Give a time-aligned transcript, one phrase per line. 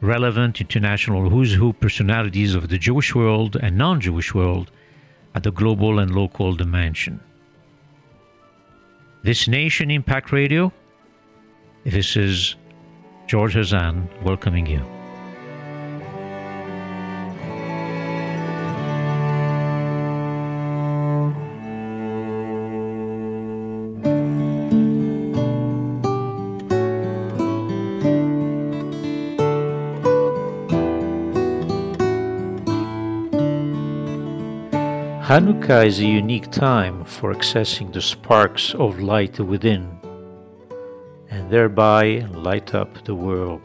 [0.00, 4.70] relevant international who's who personalities of the Jewish world and non Jewish world
[5.34, 7.20] at the global and local dimension.
[9.22, 10.72] This Nation Impact Radio,
[11.84, 12.54] this is
[13.26, 14.95] George Hazan welcoming you.
[35.36, 40.00] Hanukkah is a unique time for accessing the sparks of light within
[41.28, 43.60] and thereby light up the world.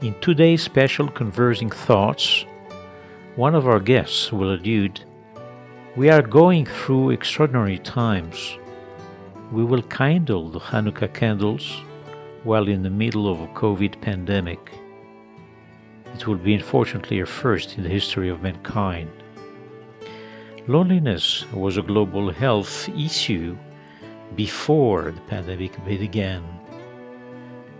[0.00, 2.44] In today's special Conversing Thoughts,
[3.36, 5.04] one of our guests will allude
[5.94, 8.58] We are going through extraordinary times.
[9.52, 11.80] We will kindle the Hanukkah candles
[12.42, 14.80] while in the middle of a COVID pandemic.
[16.12, 19.21] It will be unfortunately a first in the history of mankind.
[20.68, 23.58] Loneliness was a global health issue
[24.36, 26.44] before the pandemic began,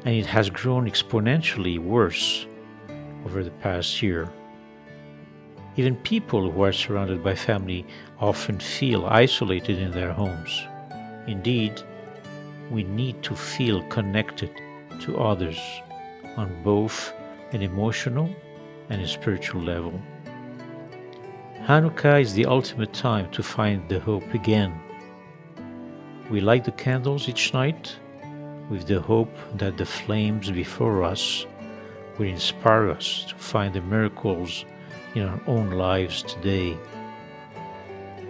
[0.05, 2.45] and it has grown exponentially worse
[3.25, 4.29] over the past year.
[5.77, 7.87] Even people who are surrounded by family
[8.19, 10.67] often feel isolated in their homes.
[11.29, 11.81] Indeed,
[12.69, 14.51] we need to feel connected
[15.03, 15.61] to others
[16.37, 17.13] on both
[17.53, 18.29] an emotional
[18.91, 20.03] and a spiritual level.
[21.67, 24.81] Hanukkah is the ultimate time to find the hope again.
[26.29, 27.97] We light the candles each night
[28.69, 31.47] with the hope that the flames before us
[32.19, 34.65] will inspire us to find the miracles
[35.15, 36.77] in our own lives today.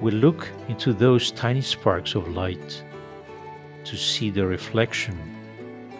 [0.02, 2.84] We look into those tiny sparks of light
[3.84, 5.16] to see the reflection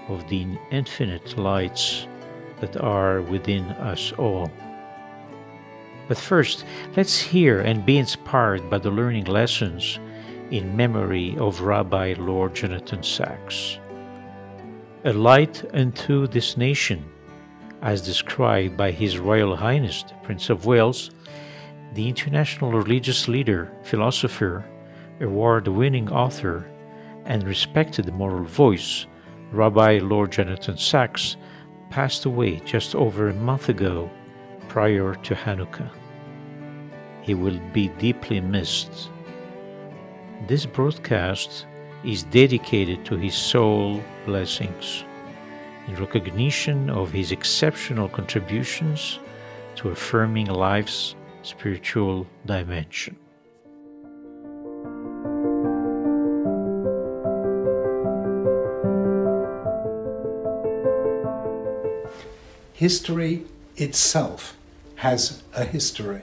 [0.08, 2.06] of the infinite lights
[2.60, 4.50] that are within us all.
[6.08, 6.64] But first,
[6.96, 9.98] let's hear and be inspired by the learning lessons
[10.50, 13.78] in memory of Rabbi Lord Jonathan Sacks.
[15.04, 17.04] A light unto this nation,
[17.80, 21.10] as described by His Royal Highness the Prince of Wales,
[21.94, 24.64] the international religious leader, philosopher,
[25.20, 26.68] award winning author,
[27.24, 29.06] and respected moral voice,
[29.52, 31.36] Rabbi Lord Jonathan Sacks,
[31.90, 34.10] passed away just over a month ago
[34.72, 35.90] prior to Hanukkah.
[37.20, 39.10] He will be deeply missed.
[40.46, 41.66] This broadcast
[42.04, 45.04] is dedicated to his soul blessings
[45.88, 49.18] in recognition of his exceptional contributions
[49.76, 53.14] to affirming life's spiritual dimension.
[62.72, 63.44] History
[63.76, 64.56] itself
[65.02, 66.22] has a history.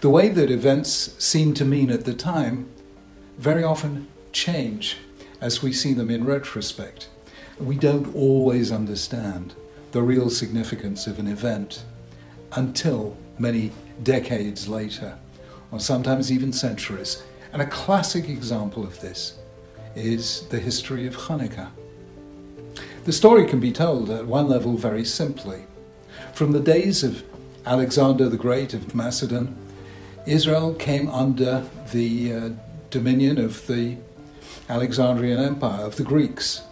[0.00, 2.68] The way that events seem to mean at the time
[3.38, 4.96] very often change
[5.40, 7.08] as we see them in retrospect.
[7.60, 9.54] We don't always understand
[9.92, 11.84] the real significance of an event
[12.56, 13.70] until many
[14.02, 15.16] decades later,
[15.70, 17.22] or sometimes even centuries.
[17.52, 19.38] And a classic example of this
[19.94, 21.70] is the history of Hanukkah.
[23.04, 25.62] The story can be told at one level very simply.
[26.32, 27.22] From the days of
[27.66, 29.56] Alexander the Great of Macedon,
[30.26, 32.50] Israel came under the uh,
[32.90, 33.96] dominion of the
[34.68, 36.62] Alexandrian Empire, of the Greeks.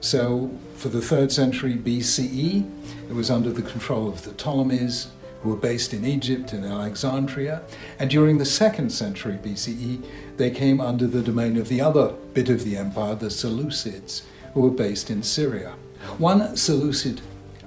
[0.00, 2.68] So, for the third century BCE,
[3.08, 5.08] it was under the control of the Ptolemies,
[5.42, 7.62] who were based in Egypt and Alexandria.
[7.98, 10.04] And during the second century BCE,
[10.36, 14.22] they came under the domain of the other bit of the empire, the Seleucids,
[14.54, 15.74] who were based in Syria.
[16.18, 17.20] One Seleucid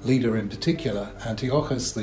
[0.04, 1.96] leader in particular, Antiochus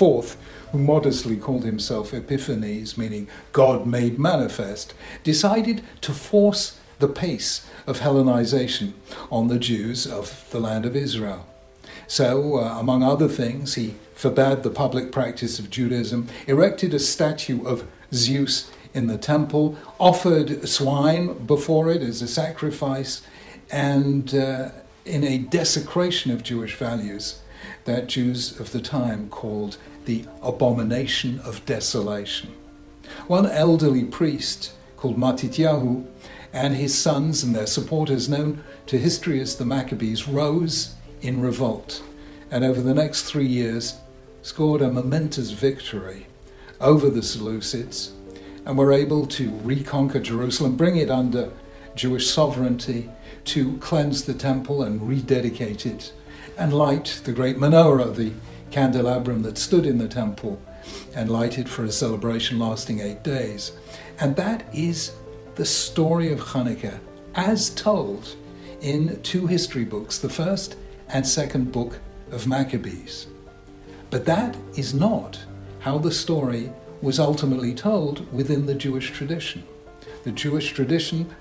[0.00, 0.36] IV,
[0.72, 8.00] who modestly called himself Epiphanes, meaning God made manifest, decided to force the pace of
[8.00, 8.92] Hellenization
[9.30, 11.46] on the Jews of the land of Israel.
[12.06, 17.64] So, uh, among other things, he forbade the public practice of Judaism, erected a statue
[17.64, 23.22] of Zeus in the temple, offered swine before it as a sacrifice,
[23.70, 24.70] and uh,
[25.04, 27.40] in a desecration of Jewish values
[27.84, 32.54] that Jews of the time called the abomination of desolation.
[33.26, 36.06] One elderly priest called Matityahu
[36.52, 42.02] and his sons and their supporters, known to history as the Maccabees, rose in revolt
[42.54, 43.96] and over the next three years
[44.42, 46.26] scored a momentous victory
[46.80, 48.12] over the Seleucids
[48.64, 51.50] and were able to reconquer Jerusalem, bring it under
[51.96, 53.10] Jewish sovereignty,
[53.46, 56.12] to cleanse the temple and rededicate it,
[56.56, 58.32] and light the great menorah, the
[58.70, 60.60] candelabrum that stood in the temple,
[61.14, 63.72] and lighted for a celebration lasting eight days.
[64.20, 65.12] And that is
[65.54, 66.98] the story of Hanukkah
[67.34, 68.36] as told
[68.80, 70.76] in two history books, the first
[71.08, 71.98] and second book
[72.30, 73.26] of Maccabees.
[74.10, 75.38] But that is not
[75.80, 76.72] how the story
[77.02, 79.64] was ultimately told within the Jewish tradition.
[80.24, 81.34] The Jewish tradition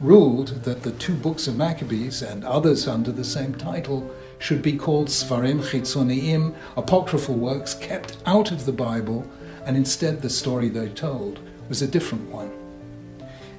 [0.00, 4.76] ruled that the two books of Maccabees and others under the same title should be
[4.76, 9.26] called Sfarim Chitzoniim, apocryphal works kept out of the Bible,
[9.64, 12.50] and instead the story they told was a different one.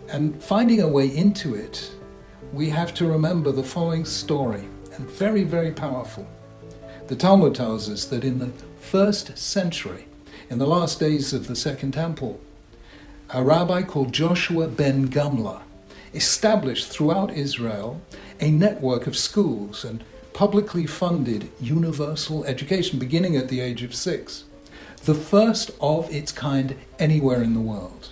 [0.10, 1.92] And finding a way into it,
[2.54, 4.64] we have to remember the following story,
[4.96, 6.28] and very, very powerful.
[7.08, 10.06] The Talmud tells us that in the first century,
[10.50, 12.40] in the last days of the Second Temple,
[13.32, 15.62] a rabbi called Joshua ben Gamla
[16.14, 18.02] established throughout Israel
[18.40, 20.04] a network of schools and
[20.40, 24.46] publicly funded universal education beginning at the age of six,
[25.04, 28.08] the first of its kind anywhere in the world.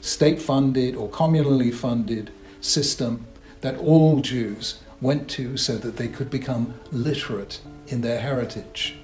[0.00, 2.30] State funded or communally funded
[2.62, 3.26] system
[3.60, 8.96] that all Jews went to so that they could become literate in their heritage.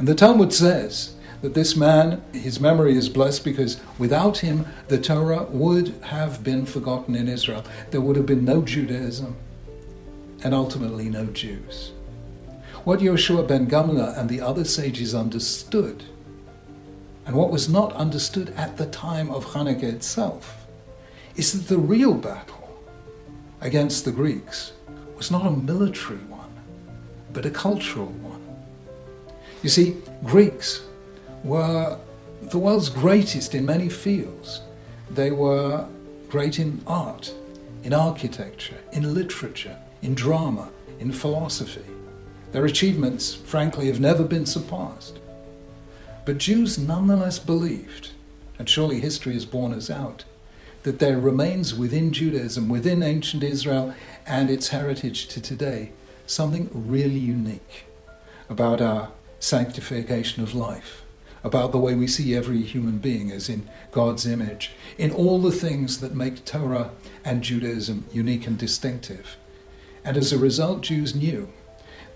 [0.00, 4.98] And the Talmud says that this man, his memory is blessed because without him, the
[4.98, 7.64] Torah would have been forgotten in Israel.
[7.92, 9.36] There would have been no Judaism
[10.44, 11.92] and ultimately no Jews.
[12.84, 16.04] What Yoshua ben Gamla and the other sages understood,
[17.26, 20.66] and what was not understood at the time of Hanukkah itself,
[21.34, 22.78] is that the real battle
[23.62, 24.74] against the Greeks
[25.16, 26.52] was not a military one,
[27.32, 28.42] but a cultural one.
[29.62, 30.82] You see, Greeks
[31.42, 31.98] were
[32.42, 34.60] the world's greatest in many fields.
[35.10, 35.88] They were
[36.28, 37.32] great in art,
[37.82, 40.70] in architecture, in literature, in drama,
[41.00, 41.84] in philosophy.
[42.52, 45.18] Their achievements, frankly, have never been surpassed.
[46.24, 48.10] But Jews nonetheless believed,
[48.58, 50.24] and surely history has borne us out,
[50.84, 53.94] that there remains within Judaism, within ancient Israel
[54.26, 55.92] and its heritage to today,
[56.26, 57.86] something really unique
[58.48, 59.10] about our
[59.40, 61.00] sanctification of life
[61.44, 65.52] about the way we see every human being as in God's image, in all the
[65.52, 66.90] things that make Torah
[67.22, 69.36] and Judaism unique and distinctive.
[70.04, 71.48] And as a result, Jews knew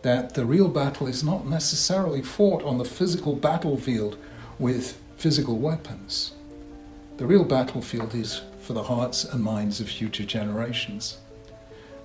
[0.02, 4.17] that the real battle is not necessarily fought on the physical battlefield
[4.58, 6.32] with physical weapons.
[7.17, 11.19] The real battlefield is for the hearts and minds of future generations.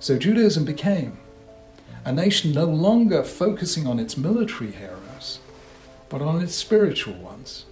[0.00, 1.18] So Judaism became
[2.04, 5.38] a nation no longer focusing on its military heroes
[6.14, 7.66] but on its spiritual ones.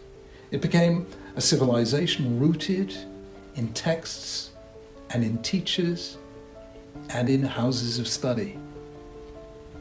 [0.50, 1.06] It became
[1.37, 2.92] a civilization rooted
[3.54, 4.50] in texts
[5.10, 6.18] and in teachers
[7.11, 8.59] and in houses of study.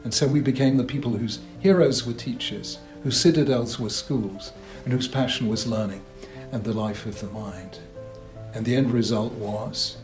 [0.04, 4.52] And so we became the people whose heroes were teachers, whose citadels were schools,
[4.84, 6.02] and whose passion was learning
[6.50, 7.78] and the life of the mind.
[8.54, 9.96] And the end result was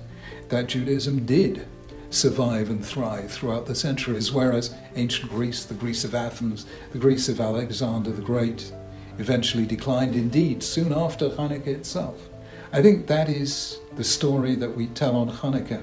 [0.48, 1.66] that Judaism did
[2.10, 7.28] survive and thrive throughout the centuries, whereas ancient Greece, the Greece of Athens, the Greece
[7.28, 8.72] of Alexander the Great,
[9.18, 12.28] eventually declined indeed soon after Hanukkah itself.
[12.72, 15.82] I think that is the story that we tell on Hanukkah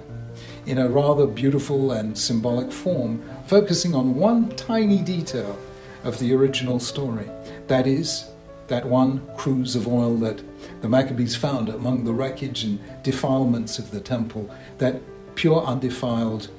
[0.65, 5.57] in a rather beautiful and symbolic form, focusing on one tiny detail
[6.03, 7.29] of the original story.
[7.67, 8.25] That is,
[8.67, 10.41] that one cruse of oil that
[10.81, 15.01] the Maccabees found among the wreckage and defilements of the temple, that
[15.35, 16.49] pure, undefiled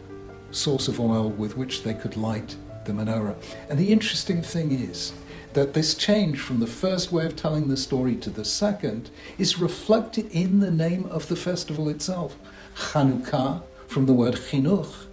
[0.51, 3.37] source of oil with which they could light the menorah.
[3.69, 5.13] And the interesting thing is
[5.55, 9.59] that this change from the first way of telling the story to the second is
[9.59, 12.37] reflected in the name of the festival itself.
[12.77, 15.07] Chanukah, from the word chinuch,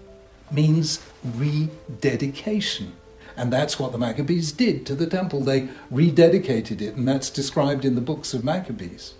[0.52, 2.94] means rededication.
[3.36, 5.42] And that's what the Maccabees did to the temple.
[5.42, 9.16] They rededicated it, and that's described in the books of Maccabees.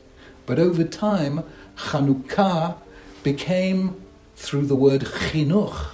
[0.46, 1.44] But over time,
[1.78, 2.76] Chanukah
[3.24, 4.02] became
[4.36, 5.88] through the word chinuch,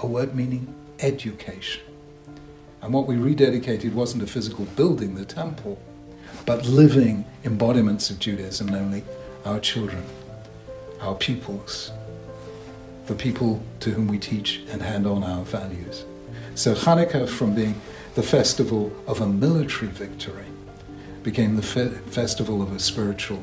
[0.00, 1.82] a word meaning education.
[2.82, 5.80] And what we rededicated wasn't a physical building, the temple,
[6.44, 9.04] but living embodiments of Judaism, namely
[9.44, 10.04] our children,
[11.00, 11.92] our pupils.
[13.06, 16.04] The people to whom we teach and hand on our values.
[16.54, 17.80] So Hanukkah, from being
[18.14, 20.46] the festival of a military victory,
[21.22, 23.42] became the fe- festival of a spiritual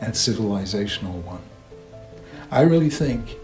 [0.00, 1.42] and civilizational one.
[2.50, 3.36] I really think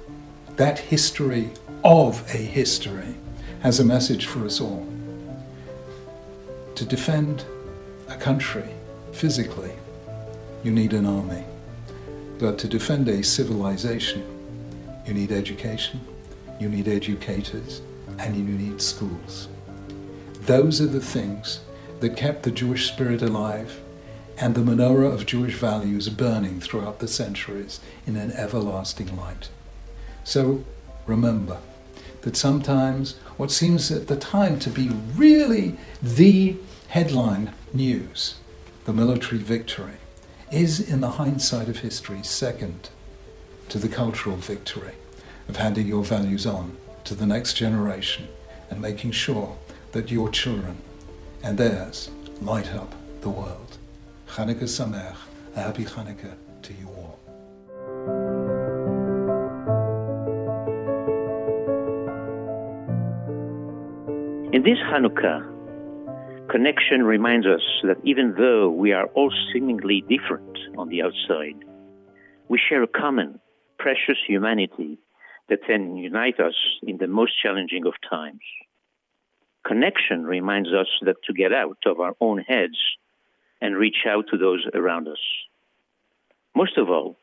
[0.56, 1.50] that history
[1.84, 3.14] of a history
[3.60, 4.86] has a message for us all.
[6.74, 7.44] To defend
[8.08, 8.68] a country
[9.12, 9.72] physically,
[10.62, 11.44] you need an army.
[12.38, 14.33] But to defend a civilization,
[15.06, 16.00] you need education,
[16.58, 17.82] you need educators,
[18.18, 19.48] and you need schools.
[20.42, 21.60] Those are the things
[22.00, 23.80] that kept the Jewish spirit alive
[24.36, 29.48] and the menorah of Jewish values burning throughout the centuries in an everlasting light.
[30.24, 30.64] So
[31.06, 31.58] remember
[32.22, 36.56] that sometimes what seems at the time to be really the
[36.88, 38.36] headline news,
[38.84, 39.98] the military victory,
[40.50, 42.90] is in the hindsight of history second
[43.68, 44.92] to the cultural victory
[45.48, 48.28] of handing your values on to the next generation
[48.70, 49.56] and making sure
[49.92, 50.76] that your children
[51.42, 53.78] and theirs light up the world.
[54.28, 55.16] Chanukah Sameach,
[55.56, 57.18] a happy Chanukah to you all.
[64.52, 65.50] In this Hanukkah,
[66.48, 71.56] connection reminds us that even though we are all seemingly different on the outside,
[72.48, 73.40] we share a common,
[73.84, 74.96] precious humanity
[75.50, 76.54] that can unite us
[76.86, 78.40] in the most challenging of times.
[79.66, 82.78] Connection reminds us that to get out of our own heads
[83.60, 85.18] and reach out to those around us.
[86.56, 87.16] Most of all,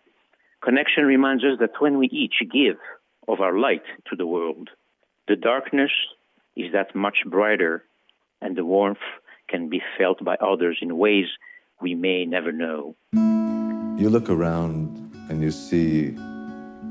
[0.63, 2.77] connection reminds us that when we each give
[3.27, 4.69] of our light to the world,
[5.27, 5.91] the darkness
[6.55, 7.83] is that much brighter
[8.39, 9.07] and the warmth
[9.47, 11.25] can be felt by others in ways
[11.81, 12.95] we may never know.
[13.99, 16.15] You look around and you see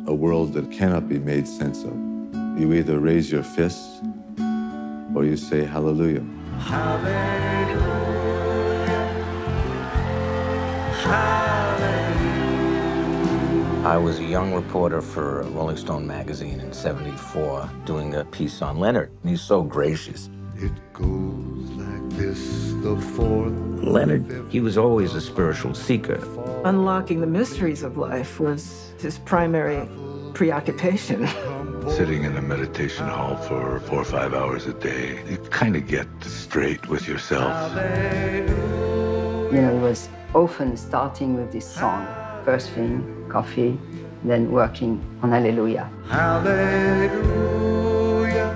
[0.07, 1.95] a world that cannot be made sense of.
[2.59, 4.01] You either raise your fists
[5.15, 6.25] or you say hallelujah.
[6.59, 7.81] Hallelujah.
[11.03, 11.41] Hallelujah.
[13.87, 18.79] I was a young reporter for Rolling Stone magazine in 74 doing a piece on
[18.79, 19.11] Leonard.
[19.25, 20.29] He's so gracious.
[20.57, 23.53] It goes like this, the fourth.
[23.83, 26.19] Leonard, he was always a spiritual seeker.
[26.65, 29.89] Unlocking the mysteries of life was his primary
[30.35, 31.27] preoccupation.
[31.89, 35.87] Sitting in a meditation hall for four or five hours a day, you kind of
[35.87, 37.75] get straight with yourself.
[37.75, 42.07] You know, it was often starting with this song.
[42.45, 43.81] First thing, coffee,
[44.23, 45.91] then working on Hallelujah.
[46.09, 47.41] Hallelujah.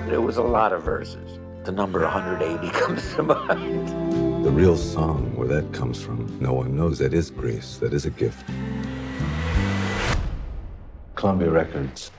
[0.07, 1.39] There was a lot of verses.
[1.63, 4.04] The number 180 comes to mind.
[4.45, 6.99] The real song, where that comes from, no one knows.
[6.99, 7.77] That is grace.
[7.77, 8.47] That is a gift.
[11.15, 12.11] Columbia Records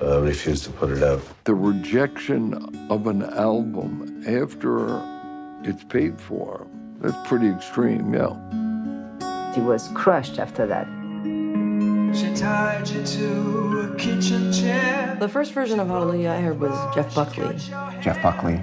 [0.00, 1.20] uh, refused to put it out.
[1.44, 2.54] The rejection
[2.88, 5.02] of an album after
[5.64, 6.66] it's paid for,
[6.98, 8.32] that's pretty extreme, yeah.
[9.54, 10.86] He was crushed after that.
[12.16, 15.14] She tied you to a kitchen chair.
[15.20, 17.54] The first version of Hallelujah I heard was Jeff Buckley.
[18.00, 18.62] Jeff Buckley.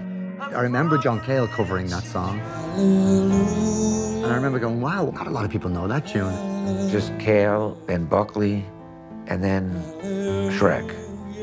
[0.55, 2.39] I remember John Cale covering that song.
[2.77, 6.89] And I remember going, wow, not a lot of people know that tune.
[6.89, 8.63] Just Cale and Buckley
[9.27, 9.69] and then
[10.51, 10.89] Shrek.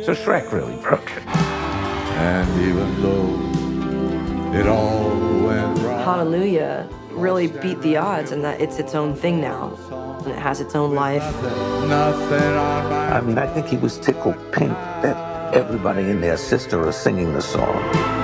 [0.07, 1.26] So Shrek really broke it.
[1.26, 5.11] And even though it all
[5.47, 6.04] went wrong.
[6.04, 9.76] Hallelujah really beat the odds and that it's its own thing now.
[10.25, 11.23] And it has its own life.
[11.45, 17.35] I mean, I think he was tickled pink that everybody and their sister are singing
[17.35, 18.21] the song.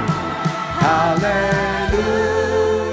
[0.88, 2.48] Hallelujah.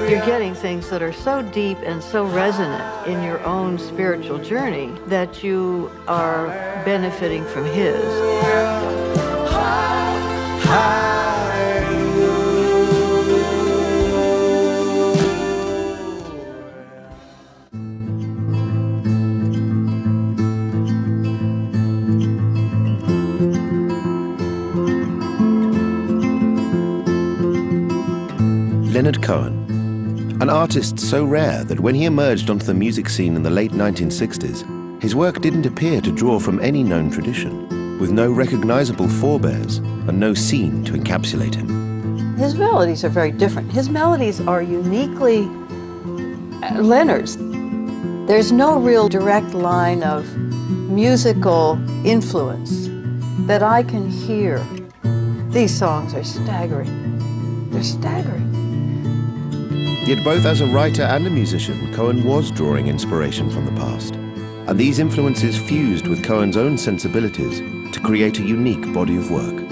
[0.10, 4.94] You're getting things that are so deep and so resonant in your own spiritual journey
[5.08, 6.48] that you are
[6.84, 8.04] benefiting from his.
[28.96, 33.44] Leonard Cohen an artist so rare that when he emerged onto the music scene in
[33.44, 38.32] the late 1960s, his work didn't appear to draw from any known tradition, with no
[38.32, 42.38] recognizable forebears and no scene to encapsulate him.
[42.38, 43.70] His melodies are very different.
[43.70, 45.40] His melodies are uniquely
[46.64, 47.36] uh, Leonard's.
[48.28, 52.88] There's no real direct line of musical influence
[53.46, 54.66] that I can hear.
[55.52, 57.70] These songs are staggering.
[57.72, 58.65] They're staggering.
[60.06, 64.14] Yet both as a writer and a musician, Cohen was drawing inspiration from the past.
[64.14, 67.60] And these influences fused with Cohen's own sensibilities
[67.92, 69.68] to create a unique body of work.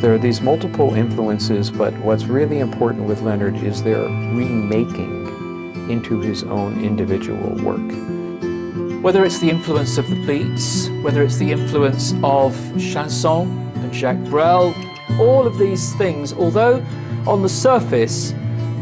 [0.00, 6.18] There are these multiple influences, but what's really important with Leonard is their remaking into
[6.20, 7.92] his own individual work.
[9.04, 14.24] Whether it's the influence of the beats, whether it's the influence of chanson and Jacques
[14.24, 14.74] Brel,
[15.20, 16.84] all of these things, although
[17.26, 18.32] on the surface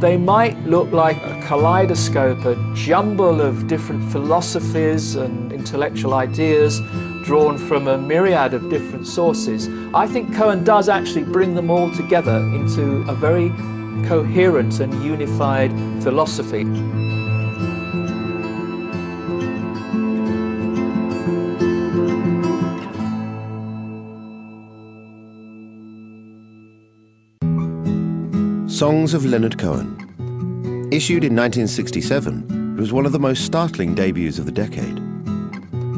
[0.01, 6.81] they might look like a kaleidoscope, a jumble of different philosophies and intellectual ideas
[7.25, 9.69] drawn from a myriad of different sources.
[9.93, 13.49] I think Cohen does actually bring them all together into a very
[14.07, 15.73] coherent and unified
[16.05, 16.65] philosophy.
[28.79, 29.97] Songs of Leonard Cohen.
[30.93, 35.03] Issued in 1967, it was one of the most startling debuts of the decade.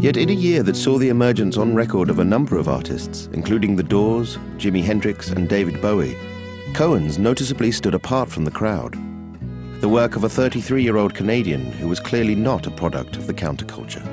[0.02, 3.28] Yet in a year that saw the emergence on record of a number of artists,
[3.34, 6.16] including The Doors, Jimi Hendrix and David Bowie,
[6.72, 8.94] Cohen's noticeably stood apart from the crowd.
[9.82, 14.06] The work of a 33-year-old Canadian who was clearly not a product of the counterculture.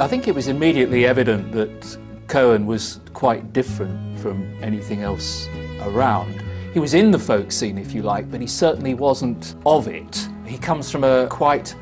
[0.00, 5.46] I think it was immediately evident that Cohen was quite different from anything else
[5.82, 6.45] around.
[6.76, 10.28] He was in the folk scene, if you like, but he certainly wasn't of it.
[10.44, 11.74] He comes from a quite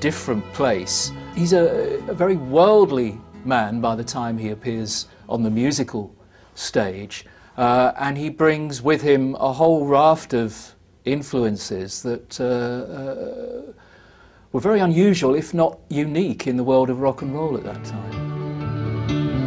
[0.00, 1.10] different place.
[1.34, 6.14] He's a, a very worldly man by the time he appears on the musical
[6.54, 7.24] stage,
[7.56, 10.74] uh, and he brings with him a whole raft of
[11.06, 13.72] influences that uh, uh,
[14.52, 17.82] were very unusual, if not unique, in the world of rock and roll at that
[17.82, 18.43] time.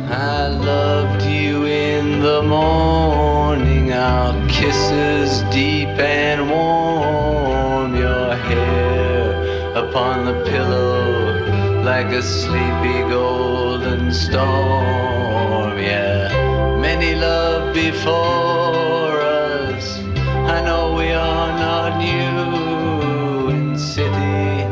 [0.10, 10.46] I loved you in the morning, our kisses deep and warm, your hair upon the
[10.46, 15.78] pillow like a sleepy golden storm.
[15.78, 20.00] Yeah, many love before us.
[20.56, 24.64] I know we are not new in city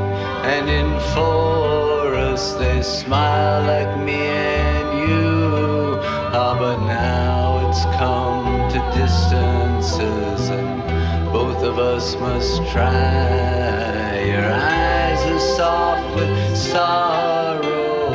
[0.53, 2.57] and in forest.
[2.57, 4.74] They smile like me
[6.87, 10.83] now it's come to distances, and
[11.31, 14.21] both of us must try.
[14.25, 18.11] Your eyes are soft with sorrow.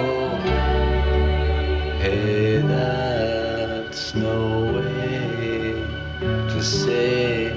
[1.98, 5.84] Hey, that's no way
[6.52, 7.52] to say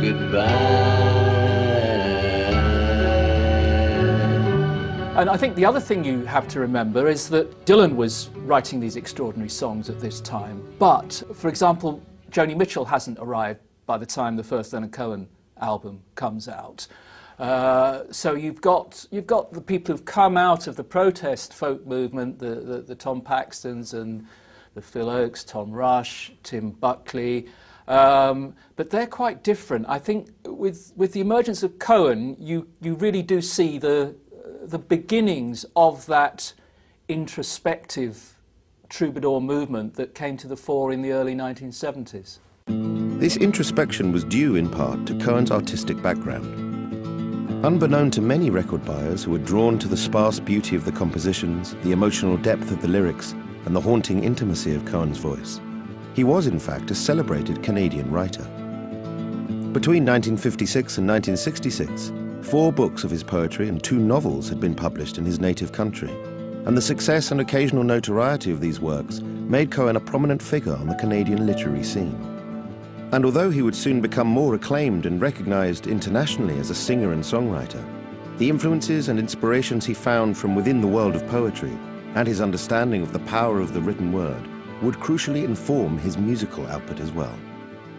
[0.00, 0.73] goodbye.
[5.24, 8.78] And I think the other thing you have to remember is that Dylan was writing
[8.78, 10.62] these extraordinary songs at this time.
[10.78, 15.26] But, for example, Joni Mitchell hasn't arrived by the time the first Leonard Cohen
[15.62, 16.86] album comes out.
[17.38, 21.86] Uh, so you've got you've got the people who've come out of the protest folk
[21.86, 24.26] movement, the, the, the Tom Paxtons and
[24.74, 27.46] the Phil Ochs, Tom Rush, Tim Buckley,
[27.88, 29.86] um, but they're quite different.
[29.88, 34.14] I think with with the emergence of Cohen, you you really do see the
[34.70, 36.52] the beginnings of that
[37.08, 38.38] introspective
[38.88, 42.38] troubadour movement that came to the fore in the early 1970s.
[42.66, 46.72] This introspection was due in part to Cohen's artistic background.
[47.64, 51.74] Unbeknown to many record buyers who were drawn to the sparse beauty of the compositions,
[51.82, 55.60] the emotional depth of the lyrics, and the haunting intimacy of Cohen's voice,
[56.14, 58.44] he was in fact a celebrated Canadian writer.
[59.72, 62.12] Between 1956 and 1966,
[62.44, 66.10] four books of his poetry and two novels had been published in his native country,
[66.66, 70.86] and the success and occasional notoriety of these works made Cohen a prominent figure on
[70.86, 72.14] the Canadian literary scene.
[73.12, 77.22] And although he would soon become more acclaimed and recognized internationally as a singer and
[77.22, 77.82] songwriter,
[78.38, 81.76] the influences and inspirations he found from within the world of poetry
[82.14, 84.42] and his understanding of the power of the written word
[84.82, 87.34] would crucially inform his musical output as well.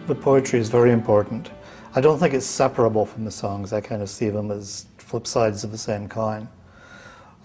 [0.06, 1.50] The poetry is very important.
[1.96, 3.72] I don't think it's separable from the songs.
[3.72, 6.46] I kind of see them as flip sides of the same coin.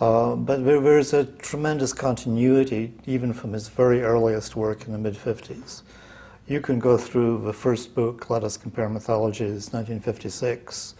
[0.01, 4.97] Uh, but there, there's a tremendous continuity, even from his very earliest work in the
[4.97, 5.83] mid 50s.
[6.47, 10.95] You can go through the first book, Let Us Compare Mythologies, 1956,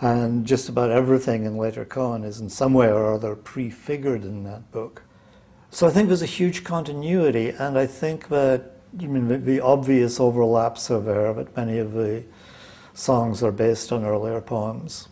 [0.00, 4.42] and just about everything in later Cohen is in some way or other prefigured in
[4.44, 5.02] that book.
[5.70, 9.60] So I think there's a huge continuity, and I think that you mean the, the
[9.60, 12.24] obvious overlaps are there, but many of the
[12.94, 15.08] songs are based on earlier poems.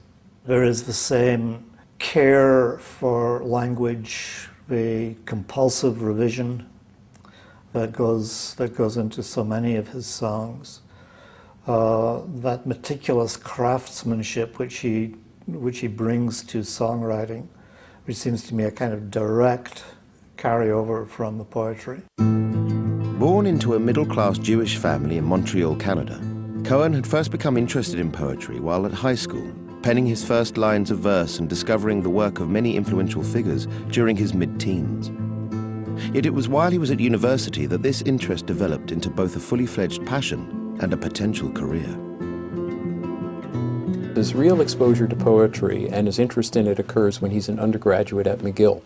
[0.47, 6.69] There is the same care for language, the compulsive revision
[7.73, 10.81] that goes that goes into so many of his songs.
[11.67, 15.15] Uh, that meticulous craftsmanship which he
[15.47, 17.47] which he brings to songwriting,
[18.05, 19.85] which seems to me a kind of direct
[20.37, 22.03] carryover from the poetry.
[22.19, 26.21] Born into a middle class Jewish family in Montreal, Canada,
[26.65, 30.93] Cohen had first become interested in poetry while at high school, penning his first lines
[30.93, 35.11] of verse and discovering the work of many influential figures during his mid teens.
[36.15, 39.41] Yet it was while he was at university that this interest developed into both a
[39.41, 41.99] fully fledged passion and a potential career.
[44.15, 48.29] His real exposure to poetry and his interest in it occurs when he's an undergraduate
[48.29, 48.83] at McGill.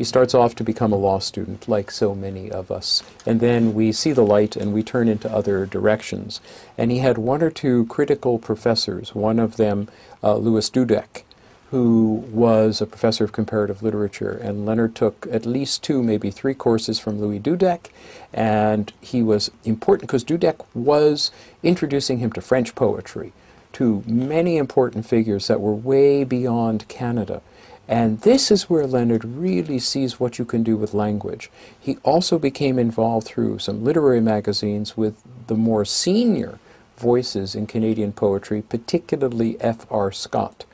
[0.00, 3.02] He starts off to become a law student, like so many of us.
[3.26, 6.40] And then we see the light and we turn into other directions.
[6.78, 9.90] And he had one or two critical professors, one of them,
[10.22, 11.24] uh, Louis Dudek,
[11.70, 14.32] who was a professor of comparative literature.
[14.32, 17.90] And Leonard took at least two, maybe three courses from Louis Dudek.
[18.32, 21.30] And he was important because Dudek was
[21.62, 23.34] introducing him to French poetry,
[23.74, 27.42] to many important figures that were way beyond Canada.
[27.90, 31.50] And this is where Leonard really sees what you can do with language.
[31.78, 36.58] He also became involved through some literary magazines with the more senior
[36.96, 40.12] voices in Canadian poetry, particularly F.R.
[40.12, 40.64] Scott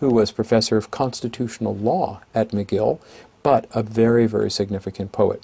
[0.00, 2.98] who was professor of constitutional law at McGill,
[3.42, 5.42] but a very, very significant poet.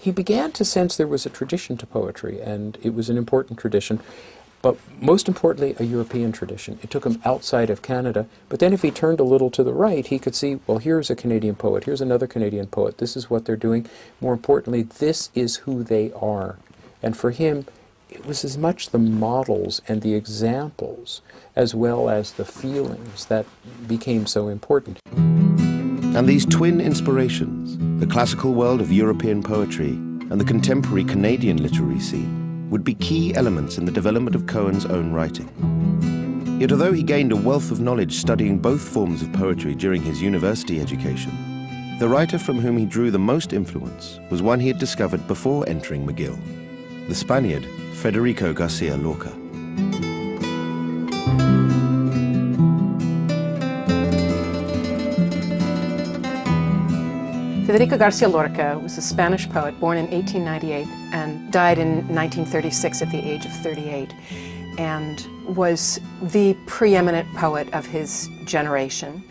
[0.00, 3.58] He began to sense there was a tradition to poetry, and it was an important
[3.58, 4.00] tradition,
[4.62, 6.78] but most importantly, a European tradition.
[6.82, 9.74] It took him outside of Canada, but then if he turned a little to the
[9.74, 13.28] right, he could see, well, here's a Canadian poet, here's another Canadian poet, this is
[13.28, 13.86] what they're doing.
[14.20, 16.56] More importantly, this is who they are.
[17.02, 17.66] And for him,
[18.08, 21.22] it was as much the models and the examples
[21.56, 23.46] as well as the feelings that
[23.88, 25.00] became so important.
[26.14, 32.00] And these twin inspirations, the classical world of European poetry and the contemporary Canadian literary
[32.00, 32.41] scene,
[32.72, 35.46] would be key elements in the development of Cohen's own writing.
[36.58, 40.22] Yet although he gained a wealth of knowledge studying both forms of poetry during his
[40.22, 44.78] university education, the writer from whom he drew the most influence was one he had
[44.78, 46.38] discovered before entering McGill,
[47.08, 49.41] the Spaniard Federico Garcia Lorca.
[57.72, 63.10] Federico Garcia Lorca was a Spanish poet born in 1898 and died in 1936 at
[63.10, 64.12] the age of 38
[64.76, 69.24] and was the preeminent poet of his generation,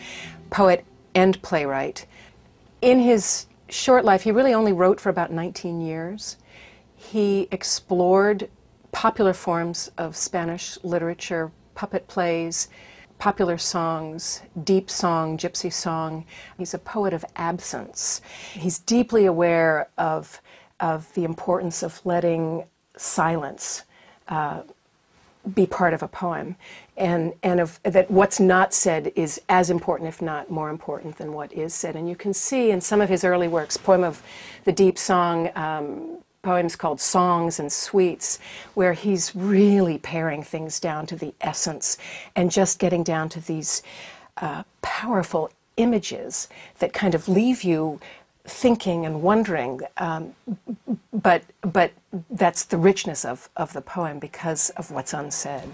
[0.50, 2.08] poet and playwright.
[2.82, 6.38] In his short life, he really only wrote for about 19 years.
[6.96, 8.50] He explored
[8.92, 12.70] popular forms of Spanish literature, puppet plays,
[13.22, 16.26] popular songs, deep song, gypsy song.
[16.58, 18.20] He's a poet of absence.
[18.54, 20.42] He's deeply aware of,
[20.80, 22.66] of the importance of letting
[22.98, 23.84] silence
[24.28, 24.64] uh,
[25.54, 26.56] be part of a poem
[26.98, 31.32] and, and of, that what's not said is as important, if not more important, than
[31.32, 31.96] what is said.
[31.96, 34.24] And you can see in some of his early works, Poem of
[34.64, 38.40] the Deep Song, um, poems called Songs and Suites,
[38.74, 41.98] where he's really paring things down to the essence
[42.36, 43.84] and just getting down to these
[44.38, 46.48] uh, powerful images
[46.80, 48.00] that kind of leave you
[48.46, 49.82] thinking and wondering.
[49.98, 50.34] Um,
[51.14, 51.92] but, but
[52.30, 55.70] that's the richness of, of the poem because of what's unsaid.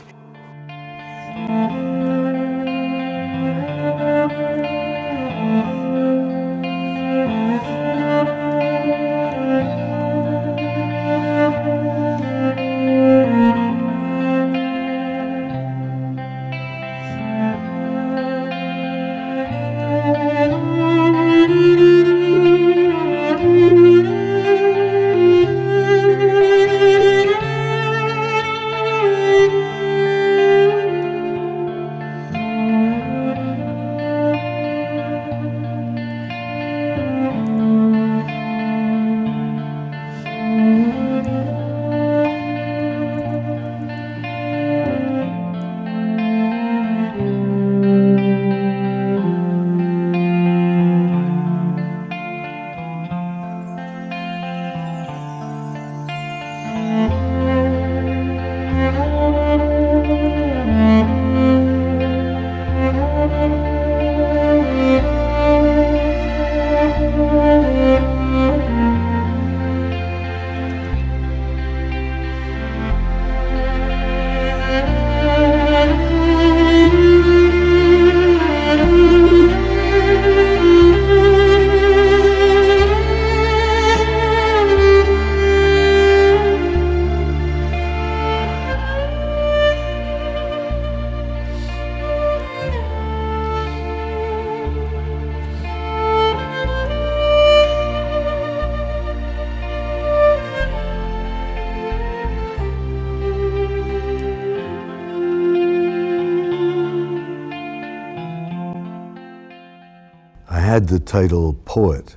[110.87, 112.15] Had the title poet,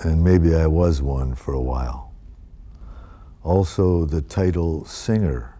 [0.00, 2.12] and maybe I was one for a while.
[3.42, 5.56] Also, the title singer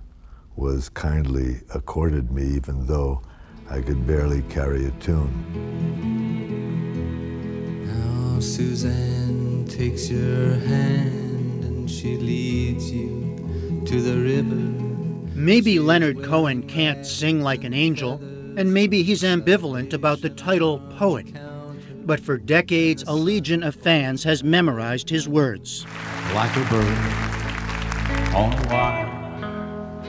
[0.54, 3.22] was kindly accorded me, even though
[3.70, 5.32] I could barely carry a tune.
[7.86, 14.62] Now Suzanne takes your hand and she leads you to the river.
[15.34, 18.20] Maybe Leonard Cohen can't sing like an angel,
[18.58, 21.28] and maybe he's ambivalent about the title poet.
[22.06, 25.84] But for decades, a legion of fans has memorized his words.
[26.34, 26.98] Like a bird
[28.32, 29.06] on a wire.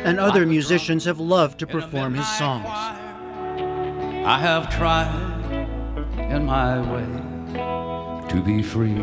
[0.06, 2.68] And other musicians have loved to perform his songs.
[2.68, 5.10] I have tried
[6.30, 9.02] in my way to be free.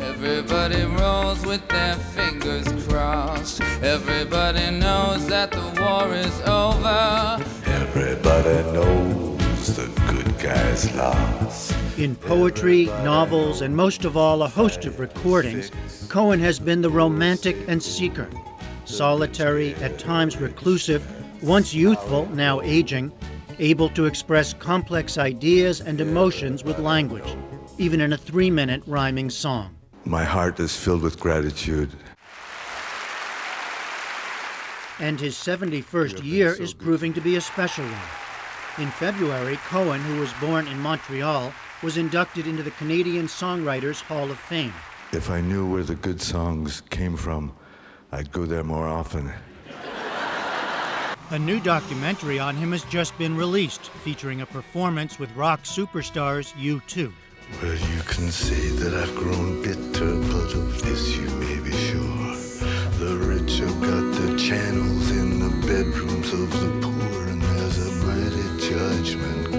[0.00, 3.60] Everybody rolls with their fingers crossed.
[3.80, 7.38] Everybody knows that the war is over.
[7.66, 11.83] Everybody knows the good guys lost.
[11.96, 15.70] In poetry, novels, and most of all, a host of recordings,
[16.08, 18.28] Cohen has been the romantic and seeker.
[18.84, 21.06] Solitary, at times reclusive,
[21.40, 23.12] once youthful, now aging,
[23.60, 27.36] able to express complex ideas and emotions with language,
[27.78, 29.76] even in a three minute rhyming song.
[30.04, 31.90] My heart is filled with gratitude.
[34.98, 38.84] And his 71st year is proving to be a special one.
[38.84, 41.52] In February, Cohen, who was born in Montreal,
[41.84, 44.72] was inducted into the Canadian Songwriters Hall of Fame.
[45.12, 47.52] If I knew where the good songs came from,
[48.10, 49.30] I'd go there more often.
[51.30, 56.52] A new documentary on him has just been released, featuring a performance with rock superstars
[56.54, 57.12] U2.
[57.60, 62.34] Well, you can say that I've grown bitter, but of this you may be sure.
[62.98, 68.06] The rich have got their channels in the bedrooms of the poor, and there's a
[68.06, 69.53] mighty judgment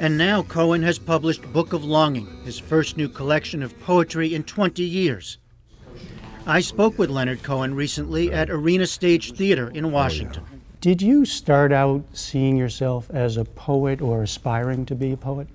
[0.00, 4.44] And now Cohen has published Book of Longing, his first new collection of poetry in
[4.44, 5.36] 20 years.
[6.46, 10.42] I spoke with Leonard Cohen recently at Arena Stage Theater in Washington.
[10.80, 15.48] Did you start out seeing yourself as a poet or aspiring to be a poet?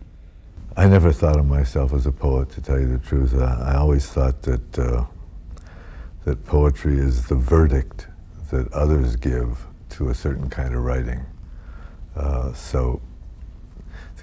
[0.77, 3.33] I never thought of myself as a poet, to tell you the truth.
[3.33, 5.05] I, I always thought that uh,
[6.25, 8.05] that poetry is the verdict
[8.51, 11.25] that others give to a certain kind of writing.
[12.15, 13.14] Uh, so to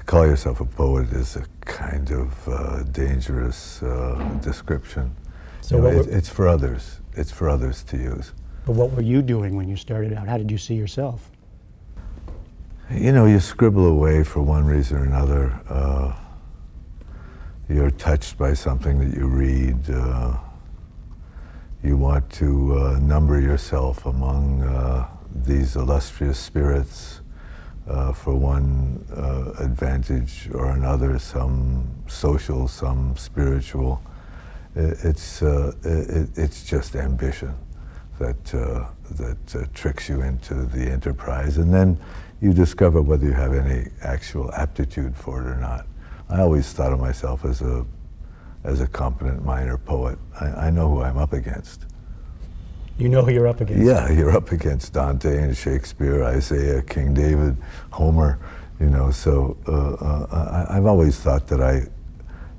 [0.06, 5.14] call yourself a poet is a kind of uh, dangerous uh, description.
[5.60, 7.00] So You know, it- it's for others.
[7.14, 8.32] It's for others to use.
[8.66, 10.28] But what were you doing when you started out?
[10.28, 11.30] How did you see yourself?
[12.90, 15.58] You know, you scribble away for one reason or another.
[15.68, 16.14] Uh,
[17.68, 19.88] you're touched by something that you read.
[19.90, 20.36] Uh,
[21.82, 27.21] you want to uh, number yourself among uh, these illustrious spirits
[27.88, 34.00] uh, for one uh, advantage or another, some social, some spiritual.
[34.76, 37.54] I- It's, uh, it, it's just ambition
[38.18, 41.58] that, uh, that uh, tricks you into the enterprise.
[41.58, 41.98] And then
[42.40, 45.86] you discover whether you have any actual aptitude for it or not.
[46.28, 47.84] I always thought of myself as a,
[48.64, 50.18] as a competent minor poet.
[50.40, 51.86] I, I know who I'm up against.
[52.98, 53.85] You know who you're up against.
[53.85, 57.57] Yeah, you're up against Dante and Shakespeare, Isaiah, King David,
[57.90, 58.38] Homer,
[58.78, 61.87] you know, so uh, uh, I, I've always thought that I,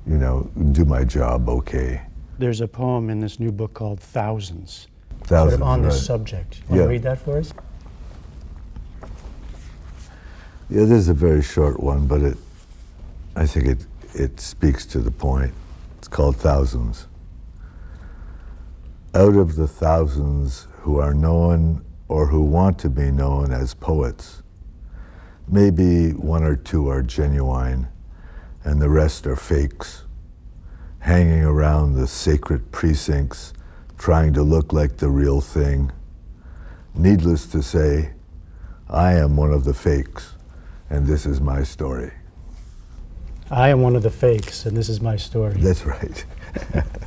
[0.06, 2.02] you know, do my job okay.
[2.38, 4.88] There's a poem in this new book called Thousands.
[5.18, 6.02] sort Thousands, of on this right.
[6.02, 6.60] subject.
[6.68, 6.82] Want Yeah.
[6.84, 7.52] to read that for us?
[10.70, 12.36] Yeah, this is a very short one, but it,
[13.36, 15.52] I think it, it speaks to the point.
[15.98, 17.06] It's called Thousands.
[19.14, 24.42] Out of the thousands who are known or who want to be known as poets,
[25.46, 27.86] maybe one or two are genuine
[28.64, 30.02] and the rest are fakes,
[30.98, 33.52] hanging around the sacred precincts,
[33.98, 35.92] trying to look like the real thing.
[36.94, 38.14] Needless to say,
[38.88, 40.32] I am one of the fakes,
[40.90, 42.12] and this is my story.
[43.50, 45.54] I am one of the fakes, and this is my story.
[45.58, 46.24] That's right.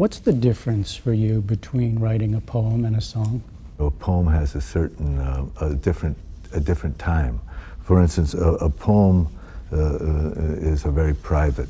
[0.00, 3.42] What's the difference for you between writing a poem and a song?
[3.78, 6.16] A poem has a certain, uh, a different,
[6.54, 7.38] a different time.
[7.82, 9.28] For instance, a, a poem
[9.70, 11.68] uh, uh, is a very private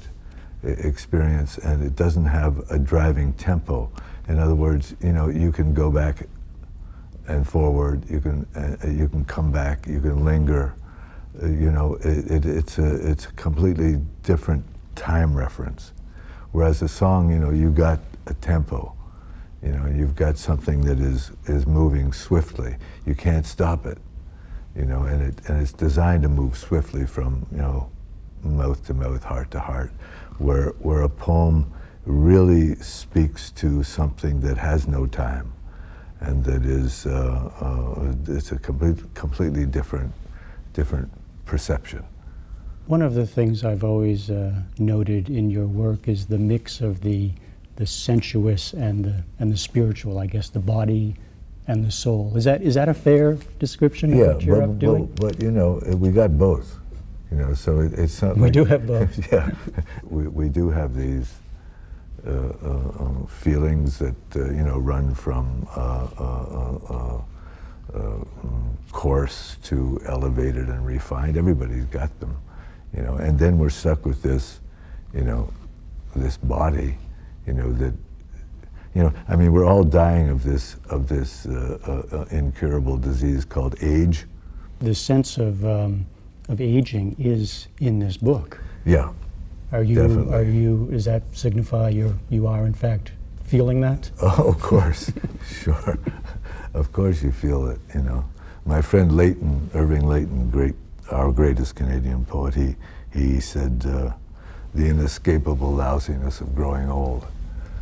[0.65, 3.91] e- experience, and it doesn't have a driving tempo.
[4.29, 6.29] In other words, you know, you can go back
[7.27, 8.09] and forward.
[8.09, 9.89] You can, uh, you can come back.
[9.89, 10.73] You can linger.
[11.43, 14.65] Uh, you know, it, it, it's a, it's a completely different
[14.95, 15.91] time reference.
[16.53, 17.99] Whereas a song, you know, you got
[18.31, 18.95] a tempo.
[19.63, 22.77] You know, you've got something that is, is moving swiftly.
[23.05, 23.99] You can't stop it.
[24.75, 27.91] You know, and, it, and it's designed to move swiftly from, you know,
[28.43, 29.93] mouth to mouth, heart to heart,
[30.39, 31.71] where, where a poem
[32.07, 35.53] really speaks to something that has no time
[36.21, 40.13] and that is uh, uh, it's a complete, completely different,
[40.73, 41.11] different
[41.47, 42.05] perception.
[42.87, 47.01] One of the things I've always uh, noted in your work is the mix of
[47.01, 47.33] the
[47.81, 50.19] the sensuous and the and the spiritual.
[50.19, 51.17] I guess the body
[51.67, 52.37] and the soul.
[52.37, 55.07] Is that is that a fair description of yeah, what you're but, up doing?
[55.07, 56.77] But, but, you know, we got both.
[57.31, 58.37] You know, so it, it's not.
[58.37, 59.33] We like, do have both.
[59.33, 59.51] yeah,
[60.05, 61.35] we we do have these.
[62.27, 62.69] Uh, uh,
[63.03, 67.21] uh, feelings that uh, you know run from uh, uh,
[67.95, 71.39] mm, coarse to elevated and refined.
[71.39, 72.37] Everybody's got them,
[72.95, 73.15] you know.
[73.15, 74.61] And then we're stuck with this,
[75.15, 75.49] you know,
[76.15, 76.99] this body,
[77.51, 77.95] you know that
[78.95, 82.97] you know, I mean, we're all dying of this of this uh, uh, uh, incurable
[82.97, 84.27] disease called age.
[84.81, 86.07] The sense of um,
[86.49, 88.61] of aging is in this book.
[88.85, 89.13] Yeah,
[89.73, 90.35] Are you Definitely.
[90.35, 93.13] are you does that signify you you are in fact
[93.45, 94.11] feeling that?
[94.23, 95.13] Oh, of course,
[95.63, 95.99] sure,
[96.75, 97.79] of course you feel it.
[97.95, 98.25] You know,
[98.65, 100.75] my friend Layton, Irving Layton, great,
[101.11, 102.75] our greatest Canadian poet, he
[103.13, 104.13] he said, uh,
[104.75, 107.27] "The inescapable lousiness of growing old."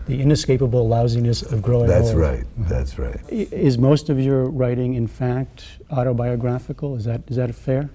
[0.09, 1.97] The inescapable lousiness of growing up.
[1.97, 2.19] That's old.
[2.19, 2.45] right.
[2.57, 3.21] That's right.
[3.29, 6.97] Is most of your writing in fact autobiographical?
[6.97, 7.91] Is that is that fair?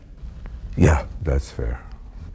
[0.78, 1.84] Yeah, that's fair.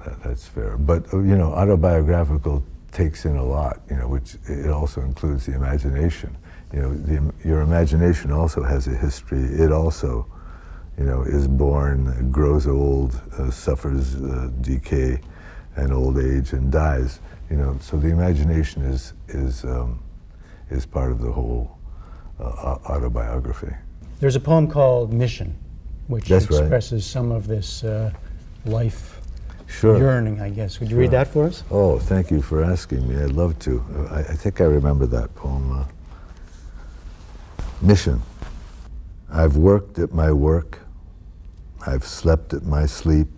[0.04, 0.76] That, that's fair.
[0.76, 3.80] But uh, you know, autobiographical takes in a lot.
[3.88, 6.36] You know, which it also includes the imagination.
[6.72, 9.44] You know, the, your imagination also has a history.
[9.44, 10.26] It also,
[10.98, 15.20] you know, is born, grows old, uh, suffers uh, decay,
[15.76, 17.20] and old age, and dies.
[17.50, 20.00] You know, so the imagination is is um,
[20.70, 21.78] is part of the whole
[22.38, 23.72] uh, autobiography.
[24.20, 25.56] There's a poem called Mission,
[26.08, 26.61] which That's right.
[26.61, 28.12] expresses some of this uh,
[28.66, 29.14] life
[29.66, 29.98] Sure.
[29.98, 30.80] yearning, I guess.
[30.80, 31.62] Would you read that for us?
[31.70, 33.22] Oh, thank you for asking me.
[33.22, 33.84] I'd love to.
[34.11, 35.80] I, I think I remember that poem.
[35.80, 35.84] Uh,
[37.82, 38.20] Mission.
[39.30, 40.80] I've worked at my work.
[41.87, 43.28] I've slept at my sleep.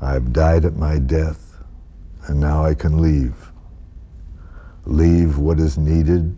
[0.00, 1.47] I've died at my death.
[2.26, 3.52] And now I can leave.
[4.84, 6.36] Leave what is needed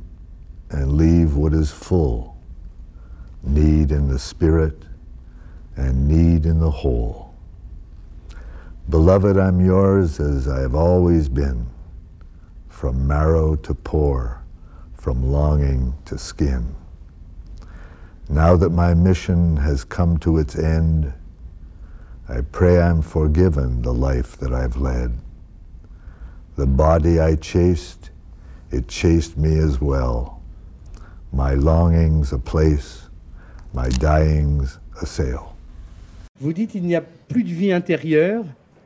[0.70, 2.36] and leave what is full.
[3.42, 4.84] Need in the spirit
[5.76, 7.34] and need in the whole.
[8.88, 11.66] Beloved, I'm yours as I have always been,
[12.68, 14.42] from marrow to pore,
[14.94, 16.74] from longing to skin.
[18.28, 21.12] Now that my mission has come to its end,
[22.28, 25.18] I pray I'm forgiven the life that I've led.
[26.60, 28.10] The body I chased,
[28.70, 30.40] it chased me as well.
[31.32, 33.08] My longings a place,
[33.72, 35.54] my dyings a sail.
[36.38, 38.44] Vous dites il n'y a plus de vie intérieure,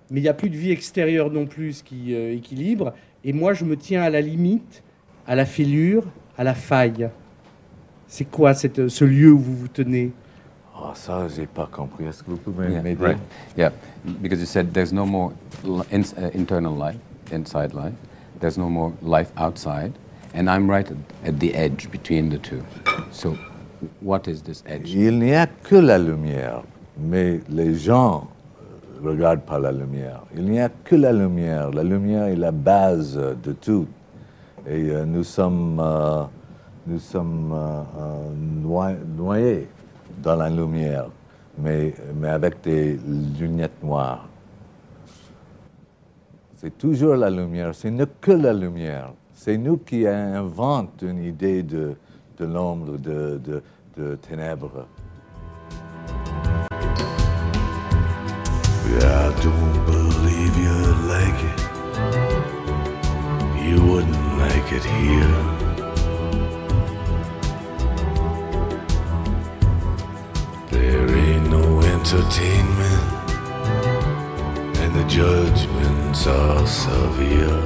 [0.09, 2.95] mais il n'y a plus de vie extérieure non plus, ce qui euh, équilibre.
[3.25, 4.85] Et moi, je me tiens à la limite,
[5.27, 6.05] à la fêlure,
[6.39, 7.11] à la faille.
[8.07, 10.13] C'est quoi cette, ce lieu où vous vous tenez?
[10.77, 12.05] Ah, ça, j'ai pas compris.
[12.05, 13.05] Est-ce que vous pouvez Yeah, m'aider?
[13.05, 13.19] right.
[13.57, 13.71] Yeah,
[14.23, 15.33] because you said there's no more
[15.65, 15.83] uh,
[16.35, 16.99] internal life,
[17.33, 17.95] inside life.
[18.41, 19.93] There's no more life outside,
[20.35, 20.91] and I'm right
[21.25, 22.65] at, the edge between the two.
[23.11, 23.39] So,
[24.01, 24.95] what is this edge?
[24.95, 26.63] Il n'y a que la lumière,
[26.97, 28.27] mais les gens
[28.61, 30.23] euh, regardent par la lumière.
[30.35, 31.71] Il n'y a que la lumière.
[31.71, 33.87] La lumière est la base de tout.
[34.67, 36.25] Et euh, nous sommes, euh,
[36.87, 39.69] nous sommes euh, euh, noyés
[40.23, 41.07] dans la lumière,
[41.59, 42.99] mais, mais avec des
[43.39, 44.27] lunettes noires.
[46.65, 49.13] C'est toujours la lumière, ce n'est que la lumière.
[49.35, 51.95] C'est nous qui inventons une idée de,
[52.39, 53.63] de l'ombre, de, de,
[53.99, 54.87] de ténèbres.
[58.97, 61.61] I don't believe you'd like it.
[63.63, 65.37] You wouldn't like it here.
[70.71, 73.04] There ain't no entertainment,
[75.09, 77.61] judgments are severe.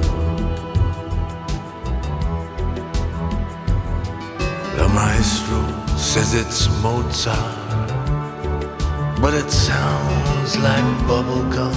[4.77, 5.61] The maestro
[5.97, 7.79] says it's Mozart,
[9.21, 11.75] but it sounds like bubblegum.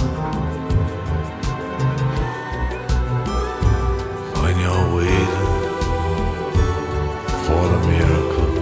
[4.41, 5.53] When you're waiting
[7.45, 8.53] for the miracle,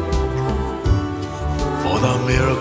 [1.83, 2.60] for the miracle